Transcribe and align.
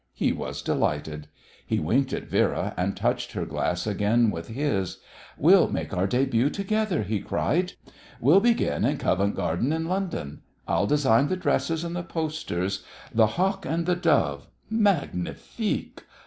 He 0.15 0.31
was 0.31 0.63
delighted. 0.63 1.27
He 1.63 1.77
winked 1.79 2.11
at 2.11 2.27
Vera 2.27 2.73
and 2.75 2.97
touched 2.97 3.33
her 3.33 3.45
glass 3.45 3.85
again 3.85 4.31
with 4.31 4.47
his. 4.47 4.97
"We'll 5.37 5.67
make 5.69 5.93
our 5.95 6.07
début 6.07 6.51
together," 6.51 7.03
he 7.03 7.19
cried. 7.19 7.73
"We'll 8.19 8.39
begin 8.39 8.83
at 8.83 8.97
Covent 8.97 9.35
Garden, 9.35 9.71
in 9.71 9.87
London. 9.87 10.41
I'll 10.67 10.87
design 10.87 11.27
the 11.27 11.37
dresses 11.37 11.83
and 11.83 11.95
the 11.95 12.01
posters 12.01 12.83
'The 13.13 13.27
Hawk 13.37 13.63
and 13.63 13.85
the 13.85 13.95
Dove!' 13.95 14.47
_Magnifique! 14.73 15.99